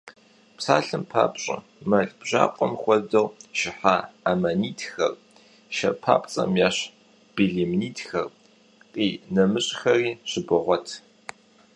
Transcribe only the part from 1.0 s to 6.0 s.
папщӀэ, мэл бжьакъуэм хуэдэу шыхьа аммонитхэр, шэ